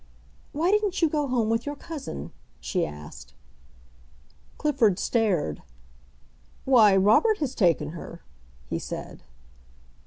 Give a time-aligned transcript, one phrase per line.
[0.51, 3.35] "Why didn't you go home with your cousin?" she asked.
[4.57, 5.61] Clifford stared.
[6.65, 8.23] "Why, Robert has taken her,"
[8.67, 9.21] he said.